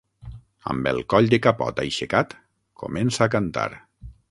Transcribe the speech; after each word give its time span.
Amb 0.71 0.89
el 0.91 1.01
coll 1.13 1.29
de 1.33 1.39
capot 1.47 1.83
aixecat, 1.85 2.35
comença 2.85 3.25
a 3.27 3.31
cantar 3.39 3.69